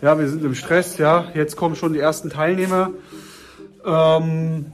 Ja, 0.00 0.16
wir 0.16 0.28
sind 0.28 0.44
im 0.44 0.54
Stress, 0.54 0.96
ja. 0.98 1.24
Jetzt 1.34 1.56
kommen 1.56 1.74
schon 1.74 1.92
die 1.92 1.98
ersten 1.98 2.30
Teilnehmer. 2.30 2.92
Ähm, 3.84 4.66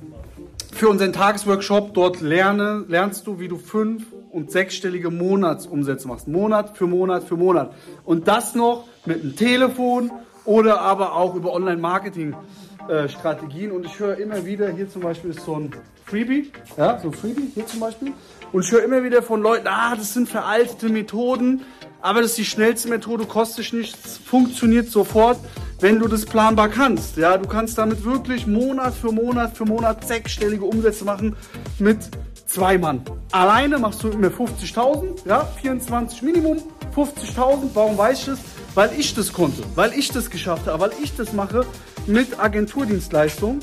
für 0.74 0.90
unseren 0.90 1.14
Tagesworkshop 1.14 1.94
dort 1.94 2.20
lerne, 2.20 2.84
lernst 2.88 3.26
du, 3.26 3.40
wie 3.40 3.48
du 3.48 3.56
fünf- 3.56 4.04
und 4.30 4.50
sechsstellige 4.50 5.10
Monatsumsätze 5.10 6.08
machst. 6.08 6.28
Monat 6.28 6.76
für 6.76 6.86
Monat 6.86 7.24
für 7.24 7.38
Monat. 7.38 7.72
Und 8.04 8.28
das 8.28 8.54
noch 8.54 8.84
mit 9.06 9.22
einem 9.22 9.34
Telefon 9.34 10.10
oder 10.44 10.82
aber 10.82 11.14
auch 11.14 11.34
über 11.36 11.54
Online-Marketing-Strategien. 11.54 13.72
Und 13.72 13.86
ich 13.86 13.98
höre 13.98 14.18
immer 14.18 14.44
wieder, 14.44 14.68
hier 14.68 14.90
zum 14.90 15.00
Beispiel 15.00 15.30
ist 15.30 15.46
so 15.46 15.54
ein 15.54 15.70
Freebie, 16.04 16.52
ja, 16.76 16.98
so 16.98 17.08
ein 17.08 17.14
Freebie, 17.14 17.50
hier 17.54 17.66
zum 17.66 17.80
Beispiel. 17.80 18.12
Und 18.54 18.64
ich 18.64 18.70
höre 18.70 18.84
immer 18.84 19.02
wieder 19.02 19.20
von 19.20 19.42
Leuten, 19.42 19.66
ah, 19.66 19.96
das 19.96 20.14
sind 20.14 20.28
veraltete 20.28 20.88
Methoden, 20.88 21.62
aber 22.00 22.20
das 22.20 22.30
ist 22.30 22.38
die 22.38 22.44
schnellste 22.44 22.88
Methode, 22.88 23.24
kostet 23.24 23.72
nichts, 23.72 24.16
funktioniert 24.16 24.88
sofort, 24.88 25.40
wenn 25.80 25.98
du 25.98 26.06
das 26.06 26.24
planbar 26.24 26.68
kannst. 26.68 27.16
Ja, 27.16 27.36
du 27.36 27.48
kannst 27.48 27.78
damit 27.78 28.04
wirklich 28.04 28.46
Monat 28.46 28.94
für 28.94 29.10
Monat 29.10 29.56
für 29.56 29.64
Monat 29.64 30.06
sechsstellige 30.06 30.64
Umsätze 30.64 31.04
machen 31.04 31.34
mit 31.80 31.98
zwei 32.46 32.78
Mann. 32.78 33.02
Alleine 33.32 33.76
machst 33.76 34.04
du 34.04 34.10
immer 34.10 34.28
50.000, 34.28 35.26
ja, 35.26 35.48
24 35.60 36.22
Minimum, 36.22 36.58
50.000. 36.94 37.70
Warum 37.74 37.98
weiß 37.98 38.20
ich 38.20 38.26
das? 38.26 38.38
Weil 38.76 38.92
ich 38.96 39.16
das 39.16 39.32
konnte, 39.32 39.64
weil 39.74 39.92
ich 39.94 40.12
das 40.12 40.30
geschafft 40.30 40.68
habe, 40.68 40.78
weil 40.78 40.92
ich 41.02 41.16
das 41.16 41.32
mache 41.32 41.66
mit 42.06 42.38
Agenturdienstleistung. 42.38 43.58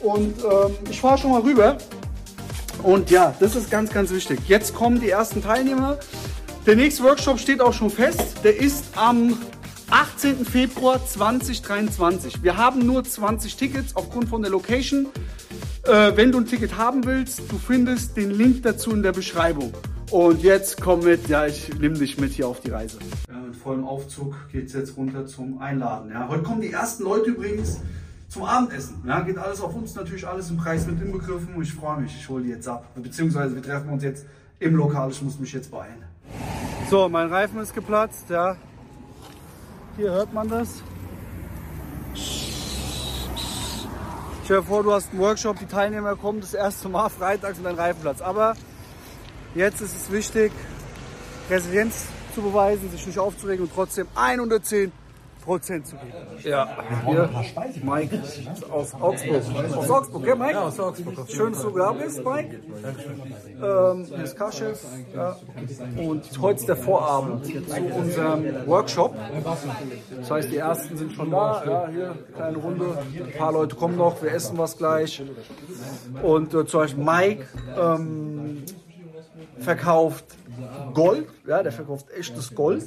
Und 0.00 0.38
ähm, 0.44 0.76
ich 0.88 1.00
fahre 1.00 1.18
schon 1.18 1.32
mal 1.32 1.40
rüber. 1.40 1.76
Und 2.82 3.10
ja, 3.10 3.34
das 3.40 3.56
ist 3.56 3.70
ganz, 3.70 3.92
ganz 3.92 4.10
wichtig. 4.10 4.40
Jetzt 4.46 4.74
kommen 4.74 5.00
die 5.00 5.10
ersten 5.10 5.42
Teilnehmer. 5.42 5.98
Der 6.66 6.76
nächste 6.76 7.02
Workshop 7.02 7.38
steht 7.38 7.60
auch 7.60 7.72
schon 7.72 7.90
fest. 7.90 8.36
Der 8.44 8.56
ist 8.56 8.84
am 8.96 9.36
18. 9.90 10.44
Februar 10.44 11.04
2023. 11.04 12.42
Wir 12.42 12.56
haben 12.56 12.84
nur 12.86 13.04
20 13.04 13.56
Tickets 13.56 13.96
aufgrund 13.96 14.28
von 14.28 14.42
der 14.42 14.50
Location. 14.50 15.06
Äh, 15.84 16.12
wenn 16.14 16.30
du 16.30 16.38
ein 16.38 16.46
Ticket 16.46 16.76
haben 16.76 17.04
willst, 17.04 17.40
du 17.50 17.58
findest 17.58 18.16
den 18.16 18.30
Link 18.30 18.62
dazu 18.62 18.90
in 18.90 19.02
der 19.02 19.12
Beschreibung. 19.12 19.72
Und 20.10 20.42
jetzt 20.42 20.80
komm 20.80 21.00
mit, 21.00 21.28
ja, 21.28 21.46
ich 21.46 21.68
nehme 21.78 21.98
dich 21.98 22.18
mit 22.18 22.32
hier 22.32 22.48
auf 22.48 22.60
die 22.60 22.70
Reise. 22.70 22.98
Ja, 23.28 23.38
mit 23.38 23.56
vollem 23.56 23.84
Aufzug 23.84 24.34
geht 24.52 24.66
es 24.66 24.72
jetzt 24.72 24.96
runter 24.96 25.26
zum 25.26 25.58
Einladen. 25.58 26.10
Ja. 26.10 26.28
Heute 26.28 26.42
kommen 26.42 26.60
die 26.60 26.72
ersten 26.72 27.04
Leute 27.04 27.30
übrigens 27.30 27.80
zum 28.28 28.44
Abendessen. 28.44 29.02
Ja, 29.06 29.20
geht 29.20 29.38
alles 29.38 29.60
auf 29.60 29.74
uns 29.74 29.94
natürlich 29.94 30.26
alles 30.26 30.50
im 30.50 30.58
Preis 30.58 30.86
mit 30.86 31.00
inbegriffen 31.00 31.54
und 31.54 31.62
ich 31.62 31.72
freue 31.72 32.00
mich, 32.00 32.14
ich 32.14 32.28
hole 32.28 32.44
die 32.44 32.50
jetzt 32.50 32.68
ab. 32.68 32.86
Beziehungsweise 32.94 33.54
wir 33.54 33.62
treffen 33.62 33.88
uns 33.88 34.02
jetzt 34.02 34.26
im 34.60 34.76
Lokal, 34.76 35.10
ich 35.10 35.22
muss 35.22 35.38
mich 35.38 35.52
jetzt 35.52 35.70
beeilen. 35.70 36.04
So, 36.90 37.08
mein 37.08 37.28
Reifen 37.28 37.58
ist 37.60 37.74
geplatzt, 37.74 38.28
ja. 38.28 38.56
Hier 39.96 40.10
hört 40.10 40.32
man 40.32 40.48
das. 40.48 40.82
Stell 44.44 44.58
dir 44.58 44.62
vor, 44.62 44.82
du 44.82 44.92
hast 44.92 45.10
einen 45.10 45.20
Workshop, 45.20 45.58
die 45.58 45.66
Teilnehmer 45.66 46.16
kommen 46.16 46.40
das 46.40 46.54
erste 46.54 46.88
Mal 46.88 47.08
freitags 47.08 47.58
und 47.58 47.64
dein 47.64 47.74
Reifenplatz. 47.74 48.20
Aber 48.20 48.54
jetzt 49.54 49.80
ist 49.80 49.96
es 49.96 50.10
wichtig, 50.10 50.52
Resilienz 51.50 52.06
zu 52.34 52.42
beweisen, 52.42 52.90
sich 52.90 53.06
nicht 53.06 53.18
aufzuregen 53.18 53.64
und 53.64 53.72
trotzdem 53.74 54.06
110 54.14 54.92
Prozent 55.48 55.86
zu 55.86 55.96
geben. 55.96 56.12
Ja, 56.44 56.68
hier 57.06 57.30
Mike 57.82 58.22
aus 58.70 58.92
Augsburg. 58.92 59.42
Aus 59.74 59.90
Augsburg, 59.90 60.26
ja 60.26 60.34
Mike? 60.34 60.52
Ja, 60.52 60.64
aus 60.64 60.78
Augsburg. 60.78 61.14
Schön, 61.26 61.52
dass 61.54 61.62
du 61.62 61.70
da 61.70 61.92
bist, 61.92 62.22
Mike. 62.22 62.60
Ähm, 63.62 64.04
hier 64.04 64.24
ist 64.24 64.36
Kaschef. 64.36 64.84
Ja. 65.14 65.38
Und 65.96 66.38
heute 66.42 66.60
ist 66.60 66.68
der 66.68 66.76
Vorabend 66.76 67.46
zu 67.46 67.54
unserem 67.96 68.66
Workshop. 68.66 69.16
Das 70.18 70.30
heißt, 70.30 70.50
die 70.52 70.58
ersten 70.58 70.98
sind 70.98 71.14
schon 71.14 71.30
da. 71.30 71.64
Ja, 71.64 71.88
hier, 71.88 72.14
kleine 72.34 72.58
Runde. 72.58 72.98
Ein 73.14 73.38
paar 73.38 73.52
Leute 73.52 73.74
kommen 73.74 73.96
noch, 73.96 74.22
wir 74.22 74.30
essen 74.32 74.58
was 74.58 74.76
gleich. 74.76 75.22
Und 76.22 76.52
äh, 76.52 76.66
zum 76.66 76.80
Beispiel 76.80 77.04
Mike 77.04 77.46
ähm, 77.74 78.64
verkauft 79.60 80.26
Gold, 80.94 81.28
ja, 81.46 81.62
der 81.62 81.72
verkauft 81.72 82.06
echtes 82.16 82.54
Gold 82.54 82.84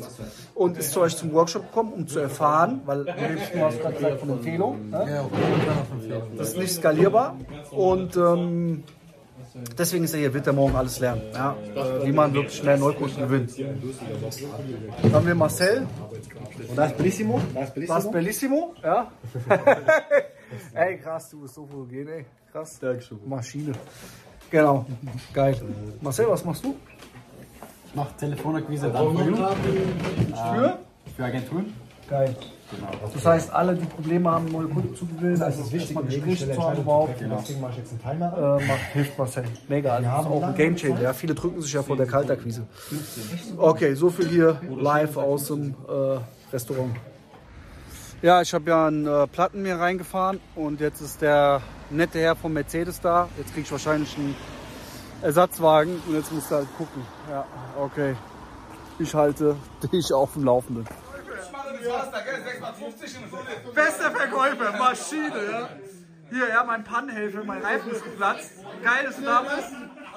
und 0.56 0.78
ist 0.78 0.92
zu 0.92 1.02
euch 1.02 1.16
zum 1.16 1.34
Workshop 1.34 1.68
gekommen, 1.68 1.94
um 1.94 2.08
zu 2.08 2.20
erfahren, 2.20 2.82
weil 2.86 3.06
du 3.06 3.62
hast 3.62 3.82
gerade 3.82 3.96
gesagt 3.96 4.20
von 4.20 4.30
Empfehlung, 4.32 4.90
ne? 4.90 5.30
das 6.38 6.50
ist 6.50 6.58
nicht 6.58 6.74
skalierbar 6.74 7.38
und 7.72 8.16
ähm, 8.18 8.84
deswegen 9.78 10.04
ist 10.04 10.14
er 10.14 10.20
hier, 10.20 10.34
wird 10.34 10.48
er 10.48 10.54
morgen 10.54 10.76
alles 10.76 11.00
lernen, 11.00 11.22
ja, 11.34 11.56
äh, 11.76 12.06
wie 12.06 12.12
man 12.12 12.34
wirklich 12.34 12.64
mehr 12.64 12.78
Neukunden 12.78 13.22
gewinnt. 13.22 13.54
Dann 15.02 15.14
haben 15.14 15.28
wir 15.28 15.36
Marcel. 15.36 15.88
Das 16.76 16.94
Bellissimo. 16.94 17.42
Das 17.54 17.74
Bellissimo. 17.74 17.96
Das 17.98 18.12
Bellissimo, 18.12 18.74
ja. 18.84 19.12
ey, 20.74 20.98
krass, 20.98 21.30
du 21.30 21.42
bist 21.42 21.56
so 21.56 21.66
fotogen, 21.66 22.08
ey. 22.08 22.26
Krass. 22.52 22.80
Dankeschön. 22.80 23.20
Maschine. 23.26 23.72
Genau, 24.50 24.86
geil. 25.34 25.56
Marcel, 26.02 26.28
was 26.28 26.44
machst 26.44 26.66
du? 26.66 26.76
Ich 27.92 27.96
mache 27.96 28.16
Telefonakquise 28.18 28.90
dann 28.90 29.18
für, 29.18 29.36
Für? 29.36 30.78
für 31.18 31.24
Agenturen. 31.26 31.74
Geil. 32.10 32.34
Das 33.14 33.26
heißt, 33.26 33.54
alle, 33.54 33.76
die 33.76 33.86
Probleme 33.86 34.32
haben, 34.32 34.50
neue 34.50 34.68
Kunden 34.68 34.96
zu 34.96 35.06
gewinnen, 35.06 35.34
Das 35.34 35.42
also 35.42 35.64
ist 35.64 35.74
wichtig, 35.74 35.98
Gespräche 35.98 36.38
schnelle 36.38 36.54
zu 36.54 36.64
haben 36.64 36.82
überhaupt, 36.82 37.18
treffen. 37.18 37.34
Deswegen 37.38 37.60
mache 37.60 37.72
ich 37.72 37.78
jetzt 37.80 37.92
einen 37.92 38.02
Timer. 38.02 38.60
äh, 38.62 38.66
macht, 38.66 38.80
hilft 38.94 39.18
Marcel. 39.18 39.44
Mega, 39.68 39.92
also 39.92 40.04
das 40.04 40.12
haben 40.14 40.26
ist 40.26 40.32
auch 40.32 40.36
ein 40.36 40.42
lange 40.42 40.54
Game 40.56 40.76
Changer. 40.78 41.02
Ja. 41.02 41.14
Viele 41.14 41.36
drücken 41.36 41.62
sich 41.62 41.74
ja 41.74 41.84
vor 41.84 41.98
der 41.98 42.06
Kaltakquise. 42.08 42.66
Okay, 43.58 43.94
so 43.94 44.10
viel 44.10 44.30
hier 44.30 44.62
live 44.80 45.18
aus 45.18 45.48
dem 45.48 45.76
äh, 45.90 46.54
Restaurant. 46.54 46.96
Ja, 48.22 48.42
ich 48.42 48.54
habe 48.54 48.70
ja 48.70 48.88
einen 48.88 49.06
äh, 49.06 49.28
Platten 49.28 49.64
mir 49.64 49.76
reingefahren 49.78 50.40
und 50.56 50.80
jetzt 50.80 51.02
ist 51.02 51.22
der 51.22 51.62
nette 51.90 52.20
Herr 52.20 52.38
von 52.38 52.54
Mercedes 52.54 53.02
da. 53.02 53.28
Jetzt 53.38 53.52
kriege 53.52 53.66
ich 53.66 53.72
wahrscheinlich 53.72 54.16
einen 54.18 54.34
Ersatzwagen 55.22 56.02
und 56.08 56.16
jetzt 56.16 56.32
muss 56.32 56.50
er 56.52 56.58
halt 56.58 56.78
gucken. 56.78 57.06
Ja, 57.30 57.46
okay. 57.80 58.16
Ich 59.00 59.14
halte 59.14 59.56
dich 59.92 60.12
auf 60.14 60.34
dem 60.34 60.44
Laufenden. 60.44 60.86
Bester 63.74 64.12
Verkäufer, 64.12 64.78
Maschine, 64.78 65.52
ja. 65.52 65.70
Hier, 66.30 66.48
ja, 66.50 66.64
mein 66.64 66.84
Pannenhelfer, 66.84 67.44
mein 67.44 67.62
Reifen 67.62 67.92
ist 67.92 68.04
geplatzt. 68.04 68.52
Geil, 68.84 69.06
dass 69.06 69.18
du 69.18 69.24
da 69.24 69.42
bist. 69.42 69.74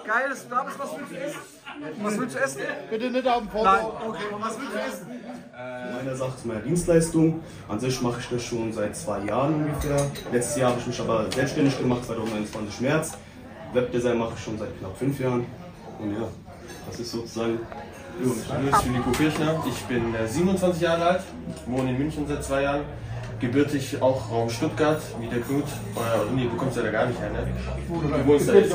Geil, 0.06 0.28
dass 0.28 0.44
du 0.44 0.48
da 0.54 0.62
bist. 0.62 0.78
Was 0.78 0.90
willst 0.98 1.10
du 1.10 1.16
essen? 1.16 1.40
Was 2.02 2.18
willst 2.18 2.34
du 2.36 2.38
essen? 2.40 2.60
Bitte 2.90 3.10
nicht 3.10 3.26
auf 3.26 3.38
dem 3.38 3.48
Foto. 3.48 3.64
Nein, 3.64 3.84
okay. 4.06 4.22
Und 4.32 4.42
was 4.44 4.60
willst 4.60 4.74
du 4.74 4.78
essen? 4.78 5.06
Meine 5.96 6.16
Sache 6.16 6.32
ist 6.36 6.46
meine 6.46 6.60
Dienstleistung. 6.60 7.42
An 7.68 7.80
sich 7.80 8.00
mache 8.00 8.20
ich 8.20 8.28
das 8.28 8.44
schon 8.44 8.72
seit 8.72 8.96
zwei 8.96 9.20
Jahren 9.24 9.54
ungefähr. 9.54 10.10
Letztes 10.30 10.56
Jahr 10.56 10.70
habe 10.70 10.80
ich 10.80 10.86
mich 10.86 11.00
aber 11.00 11.30
selbstständig 11.32 11.78
gemacht, 11.78 12.04
2021 12.04 12.80
März. 12.80 13.12
Webdesign 13.74 14.18
mache 14.18 14.32
ich 14.36 14.44
schon 14.44 14.58
seit 14.58 14.78
knapp 14.78 14.96
fünf 14.96 15.18
Jahren. 15.20 15.46
Und 15.98 16.12
ja, 16.12 16.28
das 16.88 17.00
ist 17.00 17.12
sozusagen 17.12 17.58
Jo, 18.22 18.30
Ich 18.30 18.82
bin 18.84 18.92
Nico 18.92 19.10
Kirchner, 19.10 19.64
ich 19.68 19.82
bin 19.86 20.14
äh, 20.14 20.28
27 20.28 20.82
Jahre 20.82 21.04
alt, 21.04 21.22
wohne 21.66 21.90
in 21.90 21.98
München 21.98 22.24
seit 22.28 22.44
zwei 22.44 22.62
Jahren, 22.62 22.82
gebürtig 23.40 24.00
auch 24.00 24.30
Raum 24.30 24.48
Stuttgart, 24.48 25.02
wie 25.20 25.26
der 25.26 25.40
Knut. 25.40 25.64
Äh, 25.64 26.34
nee, 26.34 26.44
du 26.44 26.56
kommst 26.56 26.76
ja 26.76 26.84
da 26.84 26.90
gar 26.90 27.06
nicht 27.06 27.18
her, 27.18 27.30
ne? 27.30 27.46
Du 27.88 28.26
wohnst 28.26 28.48
da 28.48 28.54
jetzt. 28.54 28.74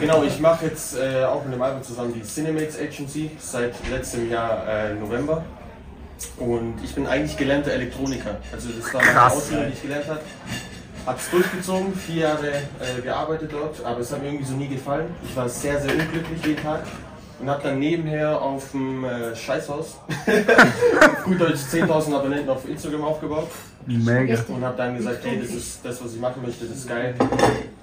Genau, 0.00 0.24
ich 0.24 0.40
mache 0.40 0.66
jetzt 0.66 0.96
äh, 0.98 1.24
auch 1.24 1.44
mit 1.44 1.54
dem 1.54 1.62
Album 1.62 1.82
zusammen 1.84 2.12
die 2.12 2.22
Cinemates 2.22 2.78
Agency 2.80 3.30
seit 3.38 3.74
letztem 3.88 4.28
Jahr 4.28 4.66
äh, 4.66 4.94
November. 4.94 5.44
Und 6.38 6.74
ich 6.82 6.96
bin 6.96 7.06
eigentlich 7.06 7.36
gelernter 7.36 7.70
Elektroniker. 7.70 8.38
Also 8.52 8.70
das 8.70 8.92
war 8.92 9.04
meine 9.04 9.22
Ausbildung, 9.22 9.66
die 9.68 9.72
ich 9.74 9.82
gelernt 9.82 10.08
habe. 10.08 10.20
Hab's 11.08 11.30
durchgezogen, 11.30 11.94
vier 11.94 12.22
Jahre 12.24 12.48
äh, 12.50 13.00
gearbeitet 13.02 13.50
dort, 13.50 13.82
aber 13.82 14.00
es 14.00 14.12
hat 14.12 14.20
mir 14.20 14.28
irgendwie 14.28 14.44
so 14.44 14.54
nie 14.54 14.68
gefallen. 14.68 15.06
Ich 15.24 15.34
war 15.34 15.48
sehr, 15.48 15.80
sehr 15.80 15.92
unglücklich 15.92 16.44
jeden 16.44 16.62
Tag 16.62 16.82
und 17.40 17.48
habe 17.48 17.62
dann 17.62 17.78
nebenher 17.78 18.38
auf 18.38 18.72
dem 18.72 19.04
äh, 19.04 19.34
Scheißhaus 19.34 19.96
gut 21.24 21.40
Deutsch 21.40 21.60
10.000 21.72 22.14
Abonnenten 22.14 22.50
auf 22.50 22.68
Instagram 22.68 23.04
aufgebaut 23.04 23.48
Mega. 23.86 24.38
und 24.48 24.62
habe 24.62 24.76
dann 24.76 24.98
gesagt, 24.98 25.24
hey, 25.24 25.40
das 25.40 25.48
ist 25.48 25.80
das, 25.82 26.04
was 26.04 26.12
ich 26.12 26.20
machen 26.20 26.42
möchte, 26.44 26.66
das 26.66 26.76
ist 26.76 26.86
geil. 26.86 27.14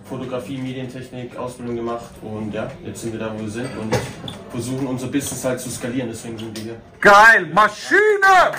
Fotografie, 0.07 0.59
Medientechnik, 0.59 1.35
Ausbildung 1.35 1.77
gemacht 1.77 2.11
und 2.21 2.53
ja, 2.53 2.69
jetzt 2.85 3.01
sind 3.01 3.13
wir 3.13 3.19
da, 3.19 3.33
wo 3.33 3.41
wir 3.41 3.49
sind 3.49 3.75
und 3.75 3.91
versuchen 4.51 4.85
unser 4.85 5.07
Business 5.07 5.43
halt 5.43 5.59
zu 5.59 5.71
skalieren, 5.71 6.09
deswegen 6.09 6.37
sind 6.37 6.55
wir 6.55 6.63
hier. 6.63 6.75
Geil, 7.01 7.47
Maschine! 7.51 8.51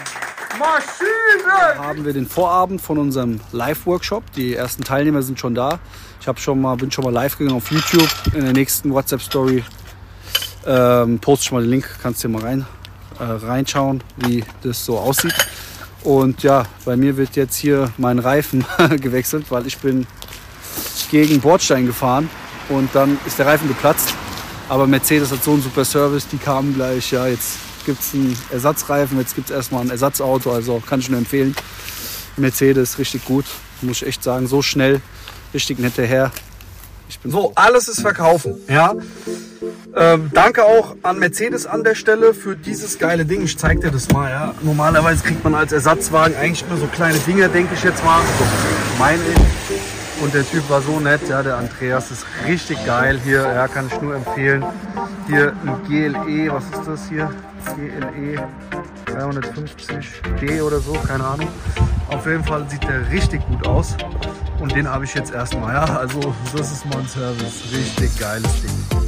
Maschine! 0.58 1.78
Haben 1.78 2.04
wir 2.04 2.12
den 2.12 2.26
Vorabend 2.26 2.81
von 2.81 2.98
unserem 2.98 3.40
Live-Workshop. 3.52 4.32
Die 4.32 4.54
ersten 4.54 4.84
Teilnehmer 4.84 5.22
sind 5.22 5.38
schon 5.38 5.54
da. 5.54 5.78
Ich 6.20 6.43
schon 6.43 6.60
mal, 6.60 6.76
bin 6.76 6.90
schon 6.90 7.04
mal 7.04 7.12
live 7.12 7.38
gegangen 7.38 7.56
auf 7.56 7.70
YouTube. 7.70 8.08
In 8.34 8.44
der 8.44 8.52
nächsten 8.52 8.93
WhatsApp-Story 8.93 9.64
ähm, 10.66 11.19
poste 11.19 11.44
ich 11.44 11.52
mal 11.52 11.62
den 11.62 11.70
Link. 11.70 11.88
Kannst 12.02 12.25
dir 12.25 12.28
mal 12.28 12.43
rein, 12.43 12.66
äh, 13.19 13.25
reinschauen, 13.25 14.02
wie 14.16 14.44
das 14.62 14.84
so 14.84 14.98
aussieht. 14.98 15.34
Und 16.02 16.43
ja, 16.43 16.64
bei 16.84 16.96
mir 16.96 17.16
wird 17.16 17.37
jetzt 17.37 17.56
hier 17.56 17.92
mein 17.99 18.19
Reifen 18.19 18.64
gewechselt, 19.00 19.46
weil 19.50 19.66
ich 19.66 19.78
bin 19.78 20.06
gegen 21.10 21.40
Bordstein 21.40 21.87
gefahren 21.87 22.31
und 22.69 22.94
dann 22.94 23.19
ist 23.26 23.38
der 23.38 23.46
Reifen 23.46 23.69
geplatzt. 23.69 24.14
Aber 24.69 24.87
Mercedes 24.87 25.31
hat 25.31 25.44
so 25.44 25.52
einen 25.52 25.62
super 25.62 25.84
Service, 25.84 26.26
die 26.26 26.38
kamen 26.38 26.75
gleich, 26.75 27.12
ja, 27.12 27.26
jetzt 27.26 27.58
gibt 27.87 28.00
es 28.03 28.12
einen 28.12 28.37
Ersatzreifen, 28.50 29.19
jetzt 29.19 29.35
gibt 29.35 29.49
es 29.49 29.56
erstmal 29.56 29.83
ein 29.83 29.91
Ersatzauto, 29.91 30.53
also 30.53 30.83
kann 30.87 31.00
ich 31.00 31.09
nur 31.09 31.19
empfehlen. 31.19 31.56
Mercedes, 32.37 32.99
richtig 32.99 33.25
gut. 33.25 33.47
Muss 33.81 34.03
ich 34.03 34.09
echt 34.09 34.23
sagen, 34.23 34.47
so 34.47 34.61
schnell, 34.61 35.00
richtig 35.55 35.79
netter 35.79 36.05
Herr. 36.05 36.33
Ich 37.09 37.19
bin 37.21 37.31
so, 37.31 37.53
alles 37.55 37.88
ist 37.88 38.00
verkaufen, 38.00 38.56
ja. 38.69 38.94
Ähm, 39.94 40.31
danke 40.35 40.65
auch 40.65 40.97
an 41.03 41.19
Mercedes 41.19 41.65
an 41.65 41.85
der 41.85 41.94
Stelle 41.94 42.35
für 42.35 42.56
dieses 42.56 42.99
geile 42.99 43.25
Ding. 43.25 43.44
Ich 43.44 43.56
zeig 43.56 43.81
dir 43.81 43.91
das 43.91 44.11
mal, 44.11 44.29
ja. 44.31 44.55
Normalerweise 44.62 45.23
kriegt 45.23 45.43
man 45.44 45.55
als 45.55 45.73
Ersatzwagen 45.73 46.37
eigentlich 46.37 46.65
immer 46.69 46.79
so 46.79 46.87
kleine 46.87 47.19
Dinger, 47.21 47.49
denke 47.49 47.75
ich 47.75 47.83
jetzt 47.83 48.05
mal. 48.05 48.21
So, 48.38 48.44
meine 48.99 49.23
ich. 49.23 49.65
Und 50.22 50.34
der 50.34 50.48
Typ 50.48 50.68
war 50.70 50.80
so 50.80 50.98
nett, 50.98 51.28
ja, 51.28 51.42
der 51.42 51.58
Andreas 51.58 52.10
ist 52.10 52.26
richtig 52.46 52.84
geil 52.86 53.20
hier, 53.22 53.42
ja, 53.42 53.68
kann 53.68 53.86
ich 53.86 54.00
nur 54.00 54.16
empfehlen. 54.16 54.64
Hier 55.26 55.52
ein 55.64 55.82
GLE, 55.84 56.52
was 56.52 56.64
ist 56.64 56.86
das 56.86 57.08
hier? 57.08 57.30
GLE 57.74 58.48
350D 59.06 60.62
oder 60.62 60.80
so, 60.80 60.92
keine 60.94 61.24
Ahnung. 61.24 61.48
Auf 62.08 62.26
jeden 62.26 62.44
Fall 62.44 62.68
sieht 62.70 62.82
der 62.84 63.10
richtig 63.10 63.46
gut 63.46 63.66
aus. 63.66 63.96
Und 64.60 64.74
den 64.74 64.88
habe 64.88 65.04
ich 65.04 65.14
jetzt 65.14 65.32
erstmal, 65.32 65.74
ja. 65.74 65.84
Also, 65.84 66.34
das 66.56 66.72
ist 66.72 66.86
mein 66.86 67.06
Service. 67.06 67.64
Richtig 67.72 68.18
geiles 68.18 68.62
Ding. 68.62 68.98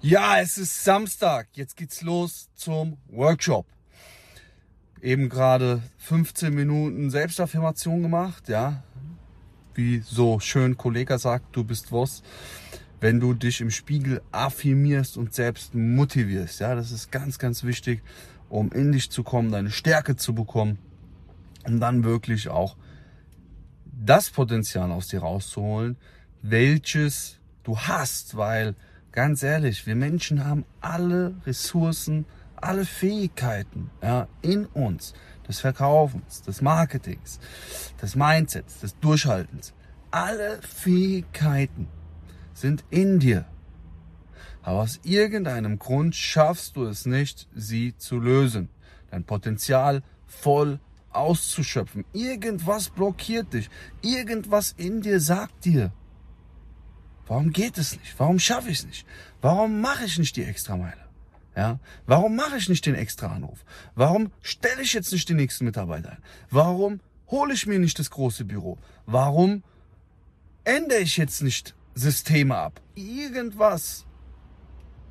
Ja, 0.00 0.38
es 0.40 0.58
ist 0.58 0.84
Samstag. 0.84 1.48
Jetzt 1.52 1.76
geht's 1.76 2.02
los 2.02 2.48
zum 2.54 2.98
Workshop. 3.08 3.66
Eben 5.00 5.28
gerade 5.28 5.82
15 5.98 6.54
Minuten 6.54 7.10
Selbstaffirmation 7.10 8.02
gemacht, 8.02 8.48
ja. 8.48 8.82
Wie 9.78 10.00
so 10.00 10.40
schön 10.40 10.76
Kollege 10.76 11.16
sagt, 11.20 11.54
du 11.54 11.62
bist 11.62 11.92
was, 11.92 12.24
wenn 12.98 13.20
du 13.20 13.32
dich 13.32 13.60
im 13.60 13.70
Spiegel 13.70 14.20
affirmierst 14.32 15.16
und 15.16 15.34
selbst 15.34 15.72
motivierst. 15.72 16.58
Ja, 16.58 16.74
das 16.74 16.90
ist 16.90 17.12
ganz, 17.12 17.38
ganz 17.38 17.62
wichtig, 17.62 18.02
um 18.48 18.72
in 18.72 18.90
dich 18.90 19.08
zu 19.08 19.22
kommen, 19.22 19.52
deine 19.52 19.70
Stärke 19.70 20.16
zu 20.16 20.34
bekommen, 20.34 20.78
um 21.64 21.78
dann 21.78 22.02
wirklich 22.02 22.48
auch 22.48 22.76
das 23.84 24.30
Potenzial 24.30 24.90
aus 24.90 25.06
dir 25.06 25.20
rauszuholen, 25.20 25.96
welches 26.42 27.38
du 27.62 27.78
hast, 27.78 28.36
weil 28.36 28.74
ganz 29.12 29.44
ehrlich, 29.44 29.86
wir 29.86 29.94
Menschen 29.94 30.44
haben 30.44 30.64
alle 30.80 31.36
Ressourcen, 31.46 32.24
alle 32.56 32.84
Fähigkeiten 32.84 33.90
ja, 34.02 34.26
in 34.42 34.66
uns, 34.66 35.14
des 35.48 35.60
Verkaufens, 35.60 36.42
des 36.42 36.60
Marketings, 36.60 37.40
des 38.00 38.14
Mindsets, 38.14 38.80
des 38.80 38.98
Durchhaltens. 38.98 39.72
Alle 40.10 40.60
Fähigkeiten 40.62 41.88
sind 42.54 42.84
in 42.90 43.18
dir. 43.18 43.46
Aber 44.62 44.82
aus 44.82 45.00
irgendeinem 45.02 45.78
Grund 45.78 46.14
schaffst 46.14 46.76
du 46.76 46.84
es 46.84 47.06
nicht, 47.06 47.48
sie 47.54 47.96
zu 47.96 48.18
lösen. 48.18 48.68
Dein 49.10 49.24
Potenzial 49.24 50.02
voll 50.26 50.78
auszuschöpfen. 51.10 52.04
Irgendwas 52.12 52.90
blockiert 52.90 53.52
dich. 53.54 53.70
Irgendwas 54.02 54.72
in 54.76 55.00
dir 55.00 55.20
sagt 55.20 55.64
dir, 55.64 55.92
warum 57.26 57.50
geht 57.50 57.78
es 57.78 57.98
nicht? 57.98 58.14
Warum 58.18 58.38
schaffe 58.38 58.70
ich 58.70 58.80
es 58.80 58.86
nicht? 58.86 59.06
Warum 59.40 59.80
mache 59.80 60.04
ich 60.04 60.18
nicht 60.18 60.36
die 60.36 60.44
Extrameile? 60.44 61.07
Ja, 61.58 61.80
warum 62.06 62.36
mache 62.36 62.56
ich 62.56 62.68
nicht 62.68 62.86
den 62.86 62.94
extra 62.94 63.34
Anruf? 63.34 63.64
Warum 63.96 64.30
stelle 64.42 64.80
ich 64.80 64.92
jetzt 64.92 65.10
nicht 65.10 65.28
den 65.28 65.38
nächsten 65.38 65.64
Mitarbeiter 65.64 66.12
ein? 66.12 66.22
Warum 66.50 67.00
hole 67.32 67.52
ich 67.52 67.66
mir 67.66 67.80
nicht 67.80 67.98
das 67.98 68.12
große 68.12 68.44
Büro? 68.44 68.78
Warum 69.06 69.64
ändere 70.62 71.00
ich 71.00 71.16
jetzt 71.16 71.42
nicht 71.42 71.74
Systeme 71.96 72.56
ab? 72.56 72.80
Irgendwas 72.94 74.06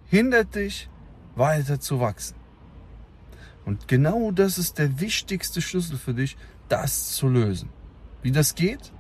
hindert 0.06 0.56
dich 0.56 0.90
weiter 1.36 1.82
zu 1.82 2.00
wachsen. 2.00 2.38
Und 3.66 3.90
genau 3.90 4.32
das 4.32 4.58
ist 4.58 4.78
der 4.78 5.02
wichtigste 5.02 5.62
Schlüssel 5.62 5.98
für 5.98 6.14
dich, 6.14 6.38
das 6.70 7.12
zu 7.12 7.28
lösen. 7.28 7.68
Wie 8.22 8.32
das 8.32 8.56
geht, 8.56 8.94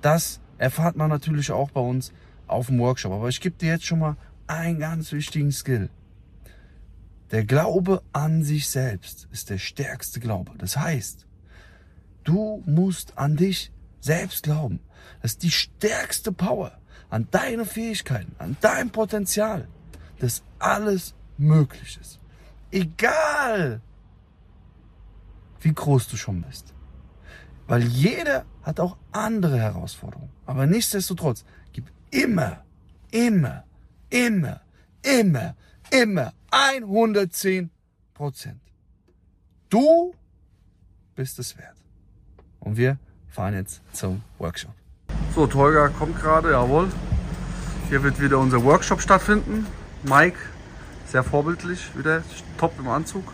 das 0.00 0.40
erfahrt 0.58 0.94
man 0.94 1.10
natürlich 1.10 1.50
auch 1.50 1.72
bei 1.72 1.80
uns 1.80 2.12
auf 2.46 2.66
dem 2.66 2.78
Workshop. 2.78 3.10
Aber 3.10 3.28
ich 3.28 3.40
gebe 3.40 3.56
dir 3.56 3.70
jetzt 3.70 3.84
schon 3.84 3.98
mal 3.98 4.16
einen 4.46 4.78
ganz 4.78 5.10
wichtigen 5.10 5.50
Skill. 5.50 5.90
Der 7.32 7.44
Glaube 7.44 8.02
an 8.12 8.44
sich 8.44 8.68
selbst 8.68 9.26
ist 9.32 9.48
der 9.48 9.56
stärkste 9.56 10.20
Glaube. 10.20 10.52
Das 10.58 10.76
heißt, 10.76 11.26
du 12.24 12.62
musst 12.66 13.16
an 13.16 13.36
dich 13.36 13.72
selbst 14.00 14.42
glauben. 14.42 14.80
Das 15.22 15.32
ist 15.32 15.42
die 15.42 15.50
stärkste 15.50 16.30
Power 16.30 16.78
an 17.08 17.28
deine 17.30 17.64
Fähigkeiten, 17.64 18.36
an 18.38 18.58
dein 18.60 18.90
Potenzial, 18.90 19.66
dass 20.18 20.42
alles 20.58 21.14
möglich 21.38 21.98
ist. 21.98 22.20
Egal, 22.70 23.80
wie 25.60 25.72
groß 25.72 26.08
du 26.08 26.18
schon 26.18 26.42
bist. 26.42 26.74
Weil 27.66 27.84
jeder 27.84 28.44
hat 28.62 28.78
auch 28.78 28.98
andere 29.10 29.58
Herausforderungen. 29.58 30.32
Aber 30.44 30.66
nichtsdestotrotz, 30.66 31.46
gib 31.72 31.90
immer, 32.10 32.62
immer, 33.10 33.64
immer, 34.10 34.60
immer, 35.02 35.56
immer 35.90 36.32
110 36.52 37.70
Prozent. 38.12 38.60
Du 39.70 40.14
bist 41.14 41.38
es 41.38 41.56
wert. 41.56 41.76
Und 42.60 42.76
wir 42.76 42.98
fahren 43.30 43.54
jetzt 43.54 43.80
zum 43.92 44.22
Workshop. 44.38 44.72
So, 45.34 45.46
Tolga 45.46 45.88
kommt 45.88 46.20
gerade, 46.20 46.50
jawohl. 46.50 46.90
Hier 47.88 48.02
wird 48.02 48.20
wieder 48.20 48.38
unser 48.38 48.62
Workshop 48.62 49.00
stattfinden. 49.00 49.66
Mike, 50.02 50.38
sehr 51.06 51.24
vorbildlich, 51.24 51.96
wieder 51.96 52.22
top 52.58 52.78
im 52.78 52.88
Anzug. 52.88 53.24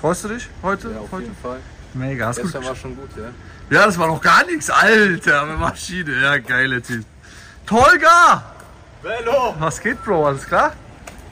Freust 0.00 0.22
du 0.24 0.28
dich 0.28 0.48
heute? 0.62 0.92
Ja, 0.92 1.00
auf 1.00 1.10
heute? 1.10 1.24
jeden 1.24 1.36
Fall. 1.36 1.58
Mega, 1.94 2.28
hast 2.28 2.36
Gestern 2.36 2.60
gut 2.62 2.70
war 2.70 2.76
schon 2.76 2.96
gut, 2.96 3.10
ja. 3.16 3.76
Ja, 3.76 3.86
das 3.86 3.98
war 3.98 4.06
noch 4.06 4.20
gar 4.20 4.46
nichts, 4.46 4.70
Alter, 4.70 5.46
mit 5.46 5.58
Maschine. 5.58 6.22
Ja, 6.22 6.38
geiler 6.38 6.80
Typ. 6.80 7.04
Tolga! 7.66 8.54
Bello! 9.02 9.56
Was 9.58 9.80
geht, 9.80 10.02
Bro? 10.04 10.26
Alles 10.26 10.46
klar? 10.46 10.74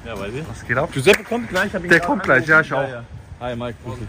Ja, 0.06 0.19
weiß 0.19 0.32
ich. 0.35 0.49
Was 0.49 0.64
geht 0.67 0.79
ab? 0.79 0.88
Giuseppe 0.93 1.25
kommt 1.25 1.49
gleich. 1.49 1.73
Der 1.73 2.00
kommt 2.00 2.23
gleich, 2.23 2.47
ja, 2.47 2.61
ich 2.61 2.73
auch. 2.73 2.87
Hi 3.41 3.56
Mike, 3.56 3.75
grüß 3.85 3.99
dich. 3.99 4.08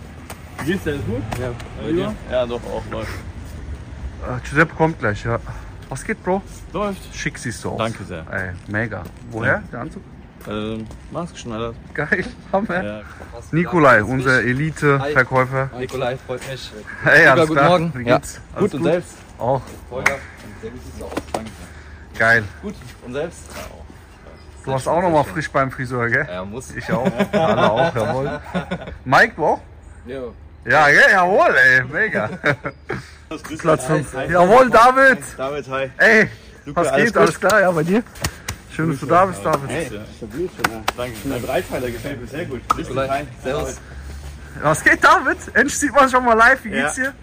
Wie 0.60 0.72
geht's 0.72 0.84
dir? 0.84 0.92
Alles 0.94 1.06
gut? 1.06 1.24
Ja. 1.40 1.52
Bei 1.84 1.92
dir? 1.92 2.16
Ja, 2.32 2.46
doch, 2.46 2.62
auch 2.66 2.84
läuft. 2.92 3.10
Äh, 3.12 4.40
Giuseppe 4.48 4.76
kommt 4.76 5.00
gleich, 5.00 5.24
ja. 5.26 5.40
Was 5.90 6.04
geht, 6.04 6.24
Bro? 6.24 6.42
Läuft. 6.74 7.16
Schick 7.16 7.38
siehst 7.38 7.64
du 7.64 7.72
aus. 7.72 7.78
Danke 7.80 8.04
sehr. 8.04 8.26
Ey, 8.32 8.52
mega. 8.68 9.04
Woher, 9.32 9.64
der 9.72 9.80
Anzug? 9.82 10.04
Ähm, 10.48 10.86
maßgeschneidert. 11.12 11.76
Geil, 11.94 12.26
Hammer. 12.54 12.84
Ja. 12.84 13.02
Nikolai, 13.52 14.04
unser 14.04 14.44
Elite-Verkäufer. 14.44 15.72
Nikolai, 15.80 16.18
freut 16.28 16.48
mich. 16.50 16.72
Hey, 17.04 17.26
alles 17.26 17.48
guten 17.48 17.60
klar? 17.60 17.70
Morgen. 17.70 17.92
Wie 17.96 18.04
Ja. 18.08 18.18
geht's? 18.18 18.40
Alles 18.54 18.72
Gut 18.72 18.80
und 18.80 18.84
selbst? 18.86 19.16
Auch. 19.40 19.62
Volker. 19.90 20.16
Sehr 20.62 20.72
gut 20.72 20.80
siehst 20.86 21.02
du 21.02 21.06
aus. 21.06 21.12
Danke. 21.34 21.52
Geil. 22.18 22.44
Gut 22.62 22.76
und 23.06 23.14
selbst? 23.14 23.40
Ja, 23.56 23.62
auch. 23.64 23.87
Du 24.68 24.74
warst 24.74 24.86
auch 24.86 25.02
noch 25.02 25.10
mal 25.10 25.24
frisch 25.24 25.50
beim 25.50 25.72
Friseur, 25.72 26.10
gell? 26.10 26.28
Ja, 26.30 26.44
muss. 26.44 26.72
Ich 26.76 26.92
auch. 26.92 27.10
Alle 27.32 27.72
auch, 27.72 27.96
jawohl. 27.96 28.40
Mike, 29.06 29.34
du 29.38 29.46
auch? 29.46 29.62
Ja. 30.06 30.20
Ja, 30.66 30.88
gell? 30.90 31.10
Jawohl, 31.10 31.56
ey. 31.56 31.84
Mega. 31.86 32.30
Platz 33.60 33.86
5. 33.86 34.14
Jawohl, 34.30 34.70
David. 34.70 35.20
David, 35.38 35.70
hi. 35.70 35.90
Ey, 36.00 36.30
Luca, 36.66 36.82
was 36.82 36.96
geht? 36.98 37.16
Alles 37.16 37.40
klar? 37.40 37.62
Ja, 37.62 37.72
bei 37.72 37.84
dir? 37.84 38.04
Schön, 38.76 38.92
dass 38.92 39.00
du 39.00 39.06
da 39.06 39.26
bist, 39.26 39.40
David. 39.46 39.70
Hey, 39.70 39.86
stabil 40.18 40.50
schon, 40.50 40.74
ja. 40.74 40.82
Danke. 40.98 41.16
Ein 41.34 41.46
Dreiteiler 41.46 41.90
gefällt 41.90 42.20
mir 42.22 42.28
sehr 42.28 42.44
gut. 42.46 42.62
Servus. 43.42 43.80
Was 44.62 44.84
geht, 44.84 45.02
David? 45.02 45.38
Endlich 45.54 45.80
sieht 45.80 45.94
man 45.94 46.10
schon 46.10 46.26
mal 46.26 46.34
live. 46.34 46.62
Wie 46.66 46.72
geht's 46.72 46.98
Ja. 46.98 47.14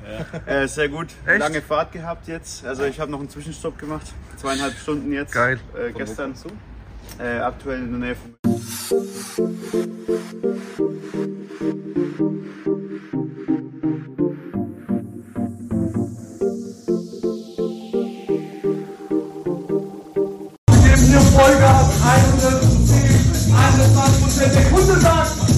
dir? 0.46 0.50
Äh, 0.62 0.66
sehr 0.66 0.88
gut. 0.88 1.08
Echt? 1.26 1.40
Lange 1.40 1.60
Fahrt 1.60 1.92
gehabt 1.92 2.26
jetzt. 2.26 2.64
Also 2.64 2.84
ich 2.84 2.98
habe 2.98 3.10
noch 3.10 3.18
einen 3.20 3.28
Zwischenstopp 3.28 3.78
gemacht. 3.78 4.06
Zweieinhalb 4.38 4.74
Stunden 4.78 5.12
jetzt. 5.12 5.34
Geil. 5.34 5.60
Äh, 5.76 5.92
gestern. 5.92 6.34
Äh, 7.18 7.38
aktuell 7.38 7.82
in 7.82 7.90
der 7.90 8.00
Nähe 8.00 8.16
von 8.16 8.34
Vollgas, 21.34 21.90
110, 22.00 23.54
21 23.54 24.22
Prozent. 24.22 24.54
Der 24.54 24.64
Kunde 24.70 25.00
sagt, 25.00 25.53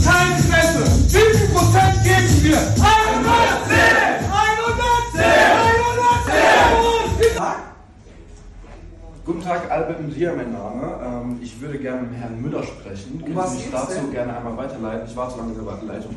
Tag, 9.47 9.71
Albert 9.71 10.03
Media, 10.03 10.33
mein 10.35 10.53
Name. 10.53 10.99
Ähm, 11.05 11.39
ich 11.41 11.61
würde 11.61 11.79
gerne 11.79 12.03
mit 12.03 12.19
Herrn 12.19 12.43
Müller 12.43 12.65
sprechen. 12.65 13.23
Können 13.23 13.37
was 13.37 13.53
Sie 13.53 13.59
mich 13.59 13.67
geht's 13.67 13.81
dazu 13.81 13.95
denn? 13.95 14.11
gerne 14.11 14.37
einmal 14.37 14.57
weiterleiten? 14.57 15.07
Ich 15.09 15.15
warte 15.15 15.39
lange 15.39 15.53
in 15.53 15.59
der 15.59 15.67
Warteleitung. 15.67 16.17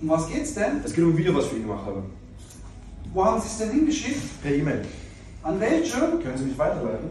Um 0.00 0.08
was 0.08 0.26
geht's 0.28 0.54
denn? 0.54 0.80
Es 0.82 0.94
geht 0.94 1.04
um 1.04 1.10
ein 1.10 1.16
Video, 1.18 1.34
was 1.34 1.44
ich 1.44 1.50
für 1.50 1.56
ihn 1.56 1.66
gemacht 1.66 1.84
habe. 1.84 2.02
Wo 3.12 3.22
haben 3.22 3.38
Sie 3.38 3.48
es 3.48 3.58
denn 3.58 3.70
hingeschickt? 3.72 4.42
Per 4.42 4.52
E-Mail. 4.52 4.80
An 5.42 5.60
welche? 5.60 5.98
Können 6.00 6.38
Sie 6.38 6.44
mich 6.44 6.56
weiterleiten? 6.56 7.10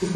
Ich 0.00 0.08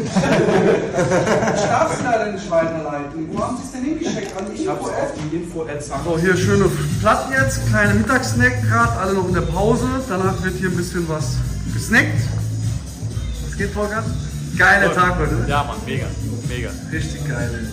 darf 1.63 1.97
es 1.97 2.01
leider 2.01 2.31
nicht 2.31 2.49
weiterleiten. 2.49 3.29
Wo 3.33 3.43
haben 3.43 3.57
Sie 3.57 3.63
es 3.63 3.71
denn 3.73 3.83
hingeschickt? 3.83 4.31
An 4.37 4.45
die 4.55 4.63
Info 4.63 4.89
Die 5.29 5.35
Info 5.35 5.65
So, 6.05 6.17
hier 6.19 6.37
schöne 6.37 6.69
Platten 7.01 7.33
jetzt, 7.33 7.67
kleine 7.67 7.95
Mittagssnack 7.95 8.61
gerade, 8.61 8.93
alle 8.97 9.13
noch 9.13 9.27
in 9.27 9.33
der 9.33 9.41
Pause. 9.41 9.87
Danach 10.07 10.41
wird 10.41 10.55
hier 10.55 10.69
ein 10.69 10.77
bisschen 10.77 11.09
was 11.09 11.35
gesnackt. 11.73 12.21
Was 13.45 13.57
geht, 13.57 13.71
Volker? 13.71 14.05
Geiler 14.59 14.93
Tag 14.93 15.17
heute, 15.17 15.35
ne? 15.35 15.45
Ja, 15.47 15.63
Mann, 15.63 15.77
mega. 15.85 16.05
Mega. 16.49 16.69
Richtig 16.91 17.25
geil. 17.25 17.65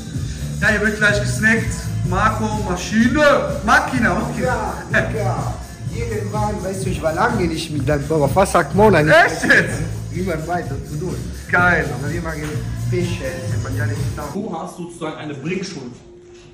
Ja, 0.61 0.69
hier 0.69 0.81
wird 0.83 0.99
gleich 0.99 1.21
gesnackt. 1.21 1.75
Marco, 2.09 2.63
Maschine, 2.63 3.59
Makina, 3.67 4.15
Makina. 4.15 4.75
Ja, 4.93 5.55
irgendwann, 5.93 6.63
weißt 6.63 6.87
du, 6.87 6.91
ich 6.91 7.03
war 7.03 7.13
lange 7.13 7.49
nicht 7.49 7.73
mit 7.73 7.89
deinem 7.89 8.07
Burger. 8.07 8.31
Was 8.33 8.53
sagt 8.53 8.77
Mona 8.77 9.03
nicht? 9.03 9.17
Echt 9.17 9.43
jetzt? 9.43 9.81
Niemand 10.13 10.47
weiter 10.47 10.77
zu 10.89 10.97
tun. 10.97 11.17
Geil. 11.51 11.87
Aber 11.99 12.13
wir 12.13 12.23
machen 12.23 12.43
Fisch 12.89 13.19
essen, 13.21 13.63
man 13.65 13.77
ja 13.77 13.87
nicht. 13.87 14.01
Du 14.33 14.57
hast 14.57 14.77
sozusagen 14.77 15.17
eine 15.17 15.35
Bringschuld. 15.35 15.93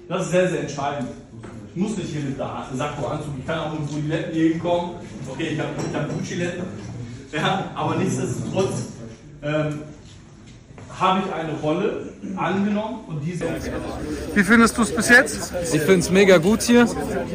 Das 0.08 0.22
ist 0.22 0.30
sehr, 0.30 0.48
sehr 0.48 0.60
entscheidend. 0.60 1.10
Ich 1.74 1.76
muss 1.76 1.94
nicht 1.98 2.08
hier 2.08 2.22
mit 2.22 2.38
der 2.38 2.66
Sakko-Anzug, 2.74 3.34
ich 3.38 3.46
kann 3.46 3.58
auch 3.58 3.72
mit 3.78 3.86
Buliletten 3.86 4.32
hier 4.32 4.48
hinkommen. 4.52 4.92
Okay, 5.28 5.48
ich 5.52 5.60
habe 5.60 5.68
ich 5.76 5.94
hab 5.94 6.08
Gucci-Letten. 6.08 6.62
Ja, 7.32 7.70
aber 7.74 7.96
nichtsdestotrotz 7.96 8.72
ähm, 9.42 9.80
habe 11.02 11.20
ich 11.26 11.34
eine 11.34 11.52
Rolle 11.60 12.06
angenommen 12.36 13.00
und 13.08 13.20
diese. 13.20 13.44
Wie 14.34 14.44
findest 14.44 14.78
du 14.78 14.82
es 14.82 14.94
bis 14.94 15.08
jetzt? 15.08 15.52
Ich 15.72 15.80
finde 15.80 15.98
es 15.98 16.10
mega 16.10 16.38
gut 16.38 16.62
hier. 16.62 16.86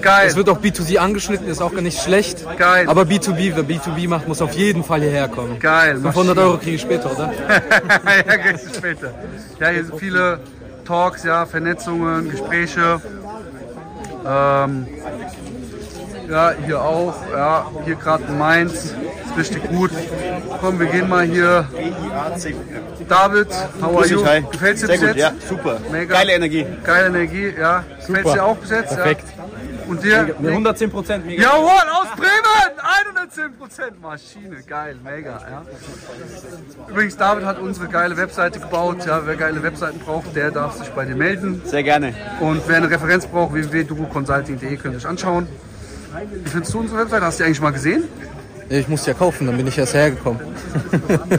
Geil. 0.01 0.27
Es 0.27 0.35
wird 0.35 0.49
auch 0.49 0.59
B2C 0.59 0.97
angeschnitten, 0.97 1.47
ist 1.47 1.61
auch 1.61 1.73
gar 1.73 1.81
nicht 1.81 2.01
schlecht. 2.01 2.45
Geil. 2.57 2.87
Aber 2.87 3.03
B2B, 3.03 3.53
wer 3.55 3.63
B2B 3.63 4.07
macht, 4.07 4.27
muss 4.27 4.41
auf 4.41 4.53
jeden 4.53 4.83
Fall 4.83 5.01
hierher 5.01 5.27
kommen. 5.27 5.59
Geil. 5.59 5.97
500 5.97 6.37
Euro 6.37 6.57
kriege 6.57 6.77
ich 6.77 6.81
später, 6.81 7.11
oder? 7.11 7.31
ja, 8.27 8.37
kriegst 8.37 8.69
du 8.69 8.73
später. 8.73 9.13
Ja, 9.59 9.69
hier 9.69 9.83
sind 9.83 9.99
viele 9.99 10.39
Talks, 10.85 11.23
ja, 11.23 11.45
Vernetzungen, 11.45 12.31
Gespräche. 12.31 13.01
Ähm, 14.25 14.87
ja, 16.29 16.53
hier 16.65 16.81
auch. 16.81 17.15
Ja, 17.31 17.71
hier 17.85 17.95
gerade 17.95 18.23
in 18.25 18.37
Mainz. 18.37 18.73
Ist 18.73 19.37
richtig 19.37 19.69
gut. 19.69 19.91
Komm, 20.61 20.79
wir 20.79 20.87
gehen 20.87 21.09
mal 21.09 21.25
hier. 21.25 21.67
David, 23.07 23.47
how 23.81 23.97
are 23.97 24.07
you? 24.07 24.25
hi. 24.25 24.43
Gefällt's 24.51 24.81
dir 24.81 24.87
Sehr 24.87 24.97
bis 24.97 25.07
gut, 25.07 25.15
jetzt? 25.15 25.41
ja, 25.41 25.47
super. 25.47 25.79
Mega. 25.91 26.15
Geile 26.15 26.33
Energie. 26.33 26.65
Geile 26.83 27.07
Energie, 27.07 27.53
ja. 27.57 27.83
Gefällt's 28.05 28.33
dir 28.33 28.43
auch 28.43 28.57
bis 28.57 28.69
jetzt? 28.69 28.95
Perfekt. 28.95 29.23
Ja. 29.37 29.43
Und 29.87 30.03
dir? 30.03 30.35
Mir 30.39 30.49
110 30.49 30.91
Prozent, 30.91 31.25
mega. 31.25 31.43
Jawohl, 31.43 31.69
aus 31.69 32.07
Bremen! 32.17 32.57
110% 33.37 33.99
Maschine, 34.01 34.57
geil, 34.67 34.97
mega. 35.03 35.39
Ja. 35.49 35.63
Übrigens, 36.89 37.15
David 37.17 37.45
hat 37.45 37.59
unsere 37.59 37.87
geile 37.87 38.17
Webseite 38.17 38.59
gebaut. 38.59 39.05
Ja, 39.05 39.25
wer 39.25 39.35
geile 39.35 39.61
Webseiten 39.63 39.99
braucht, 39.99 40.35
der 40.35 40.51
darf 40.51 40.77
sich 40.77 40.89
bei 40.89 41.05
dir 41.05 41.15
melden. 41.15 41.61
Sehr 41.65 41.83
gerne. 41.83 42.13
Und 42.39 42.61
wer 42.67 42.77
eine 42.77 42.89
Referenz 42.89 43.27
braucht, 43.27 43.53
www.duruconsulting.de 43.53 44.77
könnt 44.77 44.95
ihr 44.95 44.97
euch 44.97 45.07
anschauen. 45.07 45.47
Wie 46.43 46.49
findest 46.49 46.73
du 46.73 46.79
unsere 46.79 46.99
Webseite? 47.01 47.25
Hast 47.25 47.39
du 47.39 47.43
die 47.43 47.47
eigentlich 47.47 47.61
mal 47.61 47.71
gesehen? 47.71 48.03
Ich 48.69 48.87
muss 48.87 49.05
ja 49.05 49.13
kaufen, 49.13 49.47
dann 49.47 49.55
bin 49.55 49.67
ich 49.67 49.77
erst 49.77 49.93
hergekommen. 49.93 50.41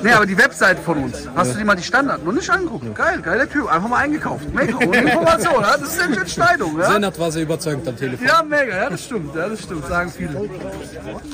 Nee, 0.03 0.13
aber 0.13 0.27
die 0.27 0.37
Webseite 0.37 0.81
von 0.83 1.05
uns. 1.05 1.29
Hast 1.37 1.55
du 1.55 1.59
dir 1.59 1.65
mal 1.65 1.77
die 1.77 1.83
Standard 1.83 2.25
noch 2.25 2.33
nicht 2.33 2.49
angeguckt? 2.51 2.95
Geil, 2.95 3.21
geiler 3.23 3.49
Typ. 3.49 3.71
Einfach 3.71 3.89
mal 3.89 3.99
eingekauft. 3.99 4.53
Mega. 4.53 4.79
Information, 4.79 5.63
ja? 5.63 5.77
das 5.77 5.95
ist 5.95 6.01
eine 6.01 6.17
Entscheidung. 6.17 6.79
Ja? 6.79 6.93
Sennert 6.93 7.19
war 7.19 7.31
sehr 7.31 7.43
überzeugend 7.43 7.87
am 7.87 7.97
Telefon. 7.97 8.27
Ja, 8.27 8.43
mega, 8.43 8.77
ja, 8.77 8.91
das 8.91 9.05
stimmt, 9.05 9.35
ja, 9.35 9.49
das 9.49 9.63
stimmt, 9.63 9.87
sagen 9.87 10.11
viele. 10.11 10.51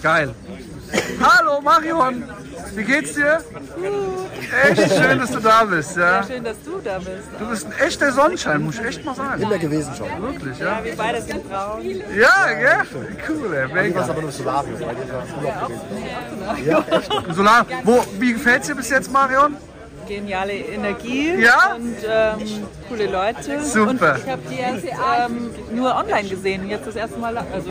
Geil. 0.02 0.34
Hallo 1.20 1.60
Marion, 1.60 2.24
wie 2.74 2.84
geht's 2.84 3.14
dir? 3.14 3.42
Echt 4.70 4.92
schön, 4.92 5.18
dass 5.18 5.30
du 5.30 5.40
da 5.40 5.64
bist, 5.64 5.96
ja. 5.96 6.22
Schön, 6.22 6.44
dass 6.44 6.56
du 6.64 6.80
da 6.82 6.98
bist. 6.98 7.28
Du 7.38 7.48
bist 7.48 7.66
ein 7.66 7.72
echter 7.86 8.12
Sonnenschein, 8.12 8.62
muss 8.62 8.78
ich 8.78 8.84
echt 8.84 9.04
mal 9.04 9.14
sagen. 9.14 9.42
Immer 9.42 9.58
gewesen 9.58 9.94
schon. 9.94 10.08
Wirklich, 10.22 10.58
ja. 10.58 10.78
Ja, 10.78 10.84
wir 10.84 10.96
beide 10.96 11.22
sind 11.22 11.42
Frauen. 11.50 11.84
Ja, 12.16 12.52
gell? 12.52 12.82
Cool, 13.28 13.54
ey, 13.54 13.68
mega. 13.72 14.02
aber 14.02 14.22
nur 14.22 14.32
Solarium. 14.32 14.78
weil 14.80 14.94
die 16.58 16.68
Ja, 16.68 16.84
Solar, 17.32 17.66
wo, 17.84 18.04
wie 18.18 18.32
gefällt's 18.34 18.66
dir 18.66 18.74
bis 18.74 18.90
jetzt, 18.90 19.10
Marion? 19.10 19.56
Geniale 20.06 20.52
Energie 20.52 21.34
Ja? 21.40 21.74
und 21.76 21.96
ähm, 22.08 22.66
coole 22.88 23.06
Leute. 23.06 23.60
Super. 23.64 23.90
Und 24.14 24.18
ich 24.24 24.30
habe 24.30 24.42
die 24.50 24.58
erst 24.58 24.84
ähm, 24.84 25.50
nur 25.74 25.94
online 25.94 26.28
gesehen, 26.28 26.68
jetzt 26.68 26.86
das 26.86 26.96
erste 26.96 27.18
Mal. 27.18 27.36
Also, 27.36 27.70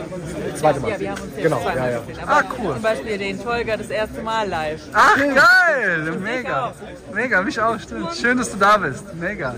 Zweite 0.56 0.80
Mal. 0.80 0.90
Ja, 0.90 1.00
wir 1.00 1.10
haben 1.10 1.22
uns 1.22 1.30
jetzt 1.36 1.42
Genau, 1.42 1.60
zweimal 1.62 1.76
ja, 1.76 1.90
ja. 1.90 2.00
gesehen. 2.00 2.18
Ah, 2.26 2.38
Aber 2.38 2.48
cool. 2.58 2.72
Zum 2.74 2.82
Beispiel 2.82 3.18
den 3.18 3.42
Tolga 3.42 3.76
das 3.76 3.88
erste 3.90 4.22
Mal 4.22 4.48
live. 4.48 4.80
Ach, 4.92 5.16
geil, 5.16 6.12
mega. 6.20 6.72
Mega, 7.12 7.42
mich 7.42 7.60
auch, 7.60 7.78
stimmt. 7.78 8.14
Schön, 8.14 8.38
dass 8.38 8.50
du 8.50 8.56
da 8.58 8.76
bist. 8.78 9.04
Mega. 9.14 9.54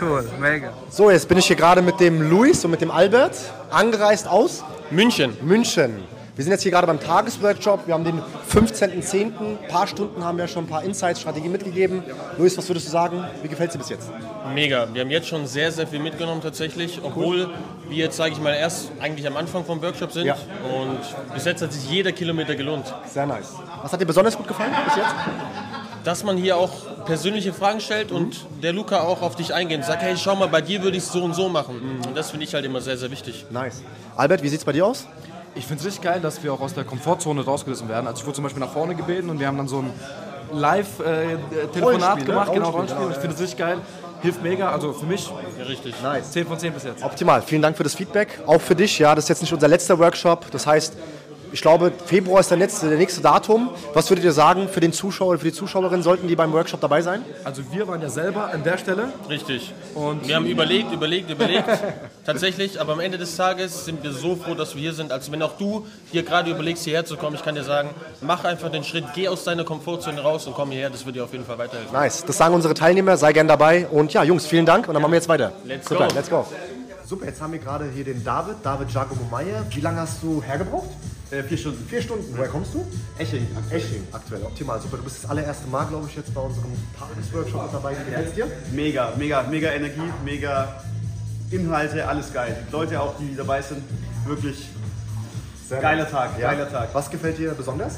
Cool, 0.00 0.28
mega. 0.40 0.70
So, 0.90 1.10
jetzt 1.10 1.28
bin 1.28 1.38
ich 1.38 1.46
hier 1.46 1.56
gerade 1.56 1.82
mit 1.82 2.00
dem 2.00 2.28
Luis 2.30 2.64
und 2.64 2.70
mit 2.70 2.80
dem 2.80 2.90
Albert 2.90 3.36
angereist 3.70 4.26
aus 4.28 4.64
München. 4.90 5.36
München. 5.42 6.02
Wir 6.36 6.44
sind 6.44 6.52
jetzt 6.52 6.64
hier 6.64 6.70
gerade 6.70 6.86
beim 6.86 7.00
Tagesworkshop. 7.00 7.86
Wir 7.86 7.94
haben 7.94 8.04
den 8.04 8.20
15.10. 8.52 9.32
Ein 9.40 9.58
paar 9.68 9.86
Stunden 9.86 10.22
haben 10.22 10.36
wir 10.36 10.46
schon 10.46 10.64
ein 10.64 10.66
paar 10.66 10.82
Insights, 10.84 11.22
Strategien 11.22 11.50
mitgegeben. 11.50 12.02
Luis, 12.36 12.58
was 12.58 12.68
würdest 12.68 12.88
du 12.88 12.90
sagen? 12.90 13.24
Wie 13.40 13.48
gefällt 13.48 13.70
es 13.70 13.72
dir 13.72 13.78
bis 13.78 13.88
jetzt? 13.88 14.10
Mega. 14.52 14.86
Wir 14.92 15.00
haben 15.00 15.10
jetzt 15.10 15.28
schon 15.28 15.46
sehr, 15.46 15.72
sehr 15.72 15.86
viel 15.86 15.98
mitgenommen 15.98 16.42
tatsächlich, 16.42 17.00
obwohl 17.02 17.48
wir 17.88 17.96
jetzt, 17.96 18.18
sage 18.18 18.32
ich 18.32 18.38
mal, 18.38 18.52
erst 18.52 18.90
eigentlich 19.00 19.26
am 19.26 19.34
Anfang 19.38 19.64
vom 19.64 19.80
Workshop 19.80 20.12
sind. 20.12 20.26
Ja. 20.26 20.34
Und 20.78 20.98
bis 21.32 21.46
jetzt 21.46 21.62
hat 21.62 21.72
sich 21.72 21.90
jeder 21.90 22.12
Kilometer 22.12 22.54
gelohnt. 22.54 22.84
Sehr 23.10 23.24
nice. 23.24 23.54
Was 23.82 23.94
hat 23.94 24.02
dir 24.02 24.06
besonders 24.06 24.36
gut 24.36 24.46
gefallen 24.46 24.72
bis 24.84 24.96
jetzt? 24.96 25.14
Dass 26.04 26.22
man 26.22 26.36
hier 26.36 26.58
auch 26.58 26.70
persönliche 27.06 27.54
Fragen 27.54 27.80
stellt 27.80 28.12
und 28.12 28.44
der 28.62 28.74
Luca 28.74 29.00
auch 29.00 29.22
auf 29.22 29.36
dich 29.36 29.54
eingeht 29.54 29.78
und 29.78 29.86
sagt, 29.86 30.02
hey, 30.02 30.14
schau 30.18 30.36
mal, 30.36 30.48
bei 30.48 30.60
dir 30.60 30.82
würde 30.82 30.98
ich 30.98 31.04
es 31.04 31.10
so 31.10 31.24
und 31.24 31.34
so 31.34 31.48
machen. 31.48 32.02
Und 32.06 32.14
das 32.14 32.30
finde 32.30 32.44
ich 32.44 32.52
halt 32.52 32.66
immer 32.66 32.82
sehr, 32.82 32.98
sehr 32.98 33.10
wichtig. 33.10 33.46
Nice. 33.48 33.82
Albert, 34.16 34.42
wie 34.42 34.50
sieht 34.50 34.58
es 34.58 34.64
bei 34.66 34.72
dir 34.72 34.84
aus? 34.84 35.06
Ich 35.56 35.66
finde 35.66 35.80
es 35.80 35.86
richtig 35.86 36.02
geil, 36.02 36.20
dass 36.20 36.42
wir 36.42 36.52
auch 36.52 36.60
aus 36.60 36.74
der 36.74 36.84
Komfortzone 36.84 37.44
rausgerissen 37.44 37.88
werden. 37.88 38.06
Also 38.06 38.20
ich 38.20 38.26
wurde 38.26 38.36
zum 38.36 38.44
Beispiel 38.44 38.60
nach 38.60 38.72
vorne 38.72 38.94
gebeten 38.94 39.30
und 39.30 39.40
wir 39.40 39.46
haben 39.46 39.56
dann 39.56 39.68
so 39.68 39.78
ein 39.78 39.90
Live-Telefonat 40.52 41.82
Rollenspiel, 41.82 42.18
ne? 42.18 42.24
gemacht, 42.24 42.52
genau, 42.52 42.70
Rollenspiel, 42.70 42.70
Rollenspiel. 42.70 42.98
genau, 42.98 43.10
Ich 43.10 43.16
finde 43.16 43.34
es 43.34 43.40
richtig 43.40 43.58
geil. 43.58 43.78
Hilft 44.22 44.42
mega, 44.42 44.70
also 44.70 44.92
für 44.92 45.06
mich 45.06 45.30
richtig. 45.66 45.94
Nice. 46.02 46.30
10 46.32 46.46
von 46.46 46.58
10 46.58 46.72
bis 46.72 46.84
jetzt. 46.84 47.02
Optimal. 47.02 47.42
Vielen 47.42 47.62
Dank 47.62 47.76
für 47.76 47.82
das 47.82 47.94
Feedback. 47.94 48.38
Auch 48.46 48.60
für 48.60 48.74
dich. 48.74 48.98
Ja, 48.98 49.14
das 49.14 49.24
ist 49.24 49.28
jetzt 49.28 49.42
nicht 49.42 49.52
unser 49.52 49.68
letzter 49.68 49.98
Workshop. 49.98 50.50
Das 50.50 50.66
heißt, 50.66 50.94
ich 51.56 51.62
glaube, 51.62 51.90
Februar 52.04 52.40
ist 52.40 52.50
der 52.50 52.58
nächste, 52.58 52.86
der 52.86 52.98
nächste 52.98 53.22
Datum. 53.22 53.70
Was 53.94 54.10
würdet 54.10 54.26
ihr 54.26 54.32
sagen 54.32 54.68
für 54.68 54.80
den 54.80 54.92
Zuschauer 54.92 55.28
oder 55.30 55.38
für 55.38 55.46
die 55.46 55.54
Zuschauerin? 55.54 56.02
Sollten 56.02 56.28
die 56.28 56.36
beim 56.36 56.52
Workshop 56.52 56.82
dabei 56.82 57.00
sein? 57.00 57.24
Also 57.44 57.62
wir 57.72 57.88
waren 57.88 58.02
ja 58.02 58.10
selber 58.10 58.50
an 58.52 58.62
der 58.62 58.76
Stelle. 58.76 59.08
Richtig. 59.30 59.72
Und 59.94 60.28
Wir 60.28 60.36
haben 60.36 60.44
überlegt, 60.44 60.92
überlegt, 60.92 61.30
überlegt. 61.30 61.64
Tatsächlich, 62.26 62.78
aber 62.78 62.92
am 62.92 63.00
Ende 63.00 63.16
des 63.16 63.34
Tages 63.36 63.86
sind 63.86 64.04
wir 64.04 64.12
so 64.12 64.36
froh, 64.36 64.54
dass 64.54 64.74
wir 64.74 64.82
hier 64.82 64.92
sind. 64.92 65.12
Also 65.12 65.32
wenn 65.32 65.42
auch 65.42 65.56
du 65.56 65.86
dir 66.12 66.24
gerade 66.24 66.50
überlegst, 66.50 66.84
hierher 66.84 67.06
zu 67.06 67.16
kommen, 67.16 67.36
ich 67.36 67.42
kann 67.42 67.54
dir 67.54 67.64
sagen, 67.64 67.88
mach 68.20 68.44
einfach 68.44 68.70
den 68.70 68.84
Schritt, 68.84 69.04
geh 69.14 69.28
aus 69.28 69.44
deiner 69.44 69.64
Komfortzone 69.64 70.20
raus 70.20 70.46
und 70.46 70.52
komm 70.52 70.72
hierher. 70.72 70.90
Das 70.90 71.06
wird 71.06 71.16
dir 71.16 71.24
auf 71.24 71.32
jeden 71.32 71.46
Fall 71.46 71.56
weiterhelfen. 71.56 71.90
Nice. 71.90 72.22
Das 72.26 72.36
sagen 72.36 72.54
unsere 72.54 72.74
Teilnehmer. 72.74 73.16
Sei 73.16 73.32
gern 73.32 73.48
dabei. 73.48 73.86
Und 73.86 74.12
ja, 74.12 74.22
Jungs, 74.24 74.44
vielen 74.44 74.66
Dank. 74.66 74.88
Und 74.88 74.92
dann 74.92 75.00
machen 75.00 75.12
wir 75.12 75.16
jetzt 75.20 75.30
weiter. 75.30 75.52
Let's 75.64 75.88
Super, 75.88 76.08
go. 76.08 76.14
let's 76.14 76.28
go. 76.28 76.46
Super, 77.06 77.24
jetzt 77.24 77.40
haben 77.40 77.52
wir 77.52 77.60
gerade 77.60 77.88
hier 77.94 78.04
den 78.04 78.22
David, 78.22 78.56
David 78.62 78.88
Giacomo 78.88 79.22
Meyer. 79.30 79.64
Wie 79.70 79.80
lange 79.80 80.00
hast 80.00 80.22
du 80.22 80.42
hergebraucht? 80.42 80.90
Äh, 81.30 81.42
vier 81.42 81.58
Stunden. 81.58 81.84
Vier 81.88 82.02
Stunden. 82.02 82.24
Woher 82.36 82.48
kommst 82.48 82.72
du? 82.72 82.86
Eching. 83.18 83.46
Esching, 83.70 84.06
aktuell. 84.12 84.42
Optimal, 84.42 84.80
super. 84.80 84.96
Du 84.98 85.02
bist 85.02 85.24
das 85.24 85.30
allererste 85.30 85.66
Mal, 85.68 85.84
glaube 85.86 86.06
ich, 86.08 86.14
jetzt 86.16 86.32
bei 86.32 86.40
unserem 86.40 86.70
Tagesworkshop 86.98 87.64
mit 87.64 87.74
dabei. 87.74 87.96
Wie 87.98 88.04
gefällt's 88.10 88.34
dir? 88.34 88.46
Mega, 88.72 89.12
mega, 89.16 89.42
mega 89.42 89.70
Energie, 89.70 90.12
mega 90.24 90.80
Inhalte, 91.50 92.06
alles 92.06 92.32
geil. 92.32 92.56
Die 92.68 92.72
Leute 92.72 93.00
auch, 93.00 93.14
die 93.18 93.34
dabei 93.36 93.60
sind, 93.60 93.82
wirklich 94.24 94.68
Sehr 95.68 95.80
geiler 95.80 96.02
nice. 96.04 96.12
Tag, 96.12 96.38
Ja. 96.38 96.52
geiler 96.52 96.70
Tag. 96.70 96.90
Was 96.92 97.10
gefällt 97.10 97.38
dir 97.38 97.52
besonders? 97.52 97.94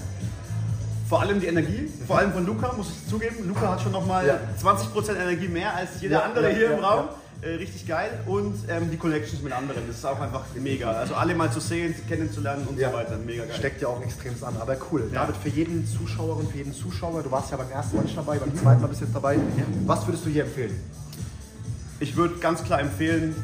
Vor 1.07 1.21
allem 1.23 1.39
die 1.41 1.47
Energie, 1.47 1.91
vor 2.07 2.19
allem 2.19 2.33
von 2.33 2.45
Luca, 2.47 2.73
muss 2.75 2.89
ich 2.91 3.09
zugeben. 3.11 3.47
Luca 3.47 3.73
hat 3.73 3.81
schon 3.83 3.93
nochmal 3.93 4.27
Ja. 4.27 4.39
20% 4.59 5.19
Energie 5.19 5.49
mehr 5.49 5.75
als 5.75 6.01
jeder 6.01 6.19
Ja, 6.19 6.23
andere 6.25 6.49
hier 6.51 6.73
im 6.73 6.85
Raum. 6.85 7.09
Äh, 7.41 7.51
richtig 7.55 7.87
geil. 7.87 8.11
Und 8.27 8.57
ähm, 8.69 8.91
die 8.91 8.97
Connections 8.97 9.43
mit 9.43 9.53
anderen, 9.53 9.87
das 9.87 9.99
ist 9.99 10.05
auch 10.05 10.21
einfach 10.21 10.45
mega. 10.61 10.91
Also 10.91 11.15
alle 11.15 11.35
mal 11.37 11.53
zu 11.53 11.61
sehen, 11.61 11.95
kennenzulernen 12.09 12.67
und 12.67 12.79
Ja. 12.79 12.91
so 12.91 12.97
weiter. 12.97 13.17
Mega 13.25 13.45
geil. 13.45 13.55
Steckt 13.57 13.81
ja 13.81 13.89
auch 13.89 14.03
extrem 14.03 14.33
an. 14.43 14.57
Aber 14.59 14.77
cool. 14.91 15.09
David, 15.15 15.37
für 15.37 15.49
jeden 15.49 15.87
Zuschauerin, 15.87 16.49
für 16.49 16.59
jeden 16.59 16.75
Zuschauer, 16.75 17.23
du 17.23 17.31
warst 17.31 17.53
ja 17.53 17.57
beim 17.57 17.71
ersten 17.71 17.97
Mal 17.97 18.03
nicht 18.03 18.17
dabei, 18.17 18.39
beim 18.39 18.57
zweiten 18.57 18.81
Mal 18.81 18.89
bist 18.89 19.01
du 19.03 19.05
jetzt 19.05 19.15
dabei. 19.15 19.39
Was 19.87 20.07
würdest 20.07 20.27
du 20.27 20.31
hier 20.31 20.45
empfehlen? 20.45 20.81
Ich 22.01 22.17
würde 22.17 22.37
ganz 22.39 22.65
klar 22.65 22.81
empfehlen, 22.81 23.37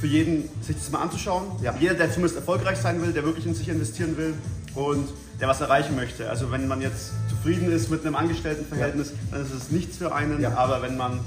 für 0.00 0.06
jeden 0.06 0.48
sich 0.62 0.76
das 0.76 0.90
mal 0.92 1.02
anzuschauen. 1.02 1.44
Ja. 1.60 1.74
Jeder, 1.78 1.94
der 1.94 2.08
zumindest 2.10 2.36
erfolgreich 2.36 2.78
sein 2.78 3.02
will, 3.02 3.12
der 3.12 3.24
wirklich 3.24 3.46
in 3.46 3.54
sich 3.54 3.68
investieren 3.68 4.16
will 4.16 4.34
und 4.76 5.08
der 5.40 5.48
was 5.48 5.60
erreichen 5.60 5.96
möchte. 5.96 6.30
Also 6.30 6.52
wenn 6.52 6.68
man 6.68 6.80
jetzt 6.80 7.12
zufrieden 7.28 7.70
ist 7.72 7.90
mit 7.90 8.06
einem 8.06 8.14
Angestelltenverhältnis, 8.14 9.12
dann 9.32 9.42
ist 9.42 9.52
es 9.52 9.70
nichts 9.70 9.96
für 9.98 10.14
einen. 10.14 10.40
Ja. 10.40 10.54
Aber 10.56 10.82
wenn 10.82 10.96
man 10.96 11.20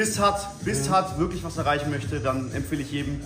Biss 0.00 0.18
hat, 0.88 1.16
Mhm. 1.16 1.20
wirklich 1.20 1.44
was 1.44 1.56
erreichen 1.58 1.90
möchte, 1.90 2.20
dann 2.20 2.52
empfehle 2.52 2.80
ich 2.82 2.90
jedem, 2.90 3.20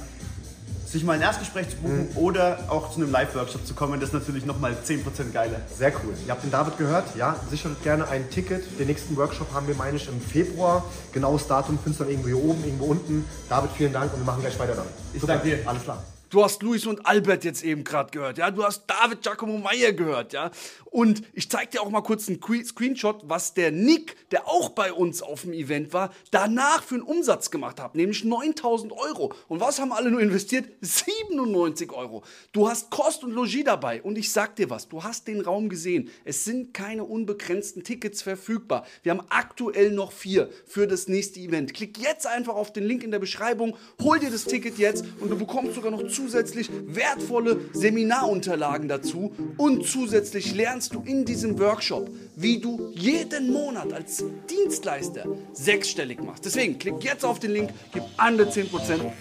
sich 0.86 1.04
mal 1.04 1.12
ein 1.14 1.22
Erstgespräch 1.22 1.68
zu 1.70 1.76
buchen 1.76 2.08
oder 2.14 2.58
auch 2.68 2.90
zu 2.90 3.00
einem 3.00 3.10
Live-Workshop 3.12 3.66
zu 3.66 3.74
kommen. 3.74 4.00
Das 4.00 4.08
ist 4.10 4.12
natürlich 4.12 4.44
nochmal 4.44 4.76
10% 4.84 5.32
geiler. 5.32 5.60
Sehr 5.76 5.92
cool. 6.04 6.14
Ihr 6.26 6.30
habt 6.32 6.42
den 6.44 6.50
David 6.50 6.76
gehört. 6.78 7.16
Ja, 7.16 7.36
sichert 7.50 7.82
gerne 7.82 8.08
ein 8.08 8.28
Ticket. 8.30 8.78
Den 8.78 8.86
nächsten 8.88 9.16
Workshop 9.16 9.52
haben 9.52 9.66
wir, 9.68 9.74
meine 9.76 9.96
ich, 9.96 10.08
im 10.08 10.20
Februar. 10.20 10.84
Genaues 11.12 11.46
Datum 11.46 11.78
findest 11.82 12.00
du 12.00 12.04
dann 12.04 12.12
irgendwo 12.12 12.28
hier 12.28 12.38
oben, 12.44 12.64
irgendwo 12.64 12.86
unten. 12.86 13.24
David, 13.48 13.70
vielen 13.76 13.92
Dank 13.92 14.12
und 14.12 14.20
wir 14.20 14.26
machen 14.26 14.40
gleich 14.42 14.58
weiter 14.58 14.74
dann. 14.74 14.86
Ich 15.12 15.22
danke 15.22 15.46
dir. 15.48 15.58
Alles 15.68 15.82
klar. 15.82 16.02
Du 16.34 16.42
hast 16.42 16.64
Luis 16.64 16.84
und 16.84 17.06
Albert 17.06 17.44
jetzt 17.44 17.62
eben 17.62 17.84
gerade 17.84 18.10
gehört, 18.10 18.38
ja. 18.38 18.50
Du 18.50 18.64
hast 18.64 18.86
David 18.88 19.22
Giacomo 19.22 19.56
Meyer 19.56 19.92
gehört, 19.92 20.32
ja. 20.32 20.50
Und 20.86 21.22
ich 21.32 21.48
zeig 21.48 21.70
dir 21.70 21.80
auch 21.80 21.90
mal 21.90 22.00
kurz 22.00 22.28
einen 22.28 22.40
Screenshot, 22.64 23.22
was 23.24 23.54
der 23.54 23.70
Nick, 23.70 24.16
der 24.32 24.48
auch 24.48 24.70
bei 24.70 24.92
uns 24.92 25.22
auf 25.22 25.42
dem 25.42 25.52
Event 25.52 25.92
war, 25.92 26.12
danach 26.32 26.82
für 26.82 26.96
einen 26.96 27.04
Umsatz 27.04 27.52
gemacht 27.52 27.80
hat, 27.80 27.94
nämlich 27.94 28.24
9000 28.24 28.92
Euro. 28.92 29.32
Und 29.46 29.60
was 29.60 29.80
haben 29.80 29.92
alle 29.92 30.10
nur 30.10 30.20
investiert? 30.20 30.66
97 30.80 31.92
Euro. 31.92 32.24
Du 32.52 32.68
hast 32.68 32.90
Kost 32.90 33.22
und 33.22 33.30
Logis 33.30 33.62
dabei. 33.64 34.02
Und 34.02 34.18
ich 34.18 34.32
sag 34.32 34.56
dir 34.56 34.70
was, 34.70 34.88
du 34.88 35.04
hast 35.04 35.28
den 35.28 35.40
Raum 35.40 35.68
gesehen. 35.68 36.10
Es 36.24 36.44
sind 36.44 36.74
keine 36.74 37.04
unbegrenzten 37.04 37.84
Tickets 37.84 38.22
verfügbar. 38.22 38.86
Wir 39.04 39.12
haben 39.12 39.22
aktuell 39.28 39.92
noch 39.92 40.10
vier 40.10 40.50
für 40.66 40.88
das 40.88 41.06
nächste 41.06 41.38
Event. 41.38 41.74
Klick 41.74 41.98
jetzt 41.98 42.26
einfach 42.26 42.56
auf 42.56 42.72
den 42.72 42.82
Link 42.82 43.04
in 43.04 43.12
der 43.12 43.20
Beschreibung, 43.20 43.76
hol 44.02 44.18
dir 44.18 44.30
das 44.30 44.46
Ticket 44.46 44.78
jetzt 44.78 45.04
und 45.20 45.30
du 45.30 45.38
bekommst 45.38 45.74
sogar 45.74 45.92
noch 45.92 46.04
zusätzlich 46.24 46.70
wertvolle 46.86 47.60
Seminarunterlagen 47.74 48.88
dazu 48.88 49.32
und 49.58 49.86
zusätzlich 49.86 50.54
lernst 50.54 50.94
du 50.94 51.02
in 51.04 51.26
diesem 51.26 51.58
Workshop, 51.58 52.08
wie 52.34 52.58
du 52.58 52.90
jeden 52.94 53.52
Monat 53.52 53.92
als 53.92 54.24
Dienstleister 54.48 55.26
sechsstellig 55.52 56.22
machst. 56.22 56.46
Deswegen 56.46 56.78
klick 56.78 57.04
jetzt 57.04 57.24
auf 57.24 57.40
den 57.40 57.50
Link, 57.50 57.70
gib 57.92 58.04
andere 58.16 58.48
10%. 58.48 58.64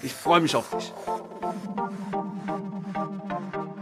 Ich 0.02 0.14
freue 0.14 0.40
mich 0.40 0.56
auf 0.56 0.70
dich. 0.70 0.94